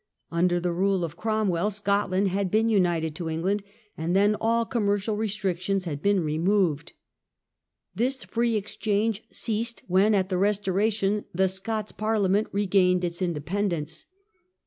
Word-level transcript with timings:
Under 0.31 0.59
the 0.59 0.71
rule 0.71 1.03
of 1.05 1.15
Cromwell 1.15 1.69
Scotland 1.69 2.29
had 2.29 2.49
been 2.49 2.69
united 2.69 3.13
to 3.17 3.29
England, 3.29 3.61
and 3.95 4.15
then 4.15 4.35
all 4.41 4.65
com 4.65 4.87
mercial 4.87 5.15
restrictions 5.15 5.85
had 5.85 6.01
been 6.01 6.21
removed. 6.23 6.93
This 7.93 8.23
free 8.23 8.57
ex 8.57 8.75
change 8.75 9.23
ceased 9.29 9.83
when, 9.85 10.15
at 10.15 10.29
the 10.29 10.39
Restoration, 10.39 11.25
the 11.35 11.47
Scots 11.47 11.91
Par 11.91 12.15
liament 12.15 12.47
regained 12.51 13.03
its 13.03 13.21
independence. 13.21 14.07